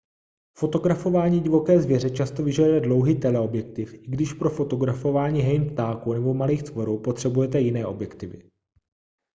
[0.57, 6.63] fotografování divoké zvěře často vyžaduje dlouhý teleobjektiv i když pro fotografování hejn ptáků nebo malých
[6.63, 8.49] tvorů potřebujete jiné objektivy